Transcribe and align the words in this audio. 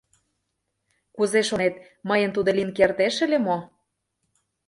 Кузе 1.15 1.41
шонет, 1.49 1.75
мыйын 2.09 2.31
тудо 2.33 2.49
лийын 2.57 2.71
кертеш 2.77 3.15
ыле 3.25 3.37
мо? 3.45 3.57